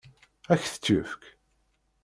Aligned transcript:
Ad 0.51 0.59
k-t-tefk? 0.61 1.21